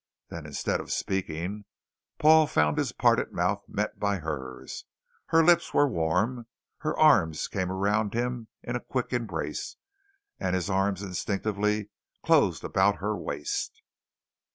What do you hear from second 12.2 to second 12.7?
closed